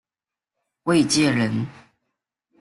[0.81, 1.67] 卫玠人。